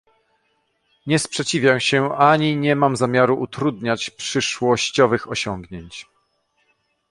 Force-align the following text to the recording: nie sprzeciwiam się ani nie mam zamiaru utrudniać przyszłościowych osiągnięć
nie 1.07 1.19
sprzeciwiam 1.19 1.79
się 1.79 2.15
ani 2.15 2.57
nie 2.57 2.75
mam 2.75 2.95
zamiaru 2.95 3.39
utrudniać 3.41 4.09
przyszłościowych 4.09 5.29
osiągnięć 5.31 6.05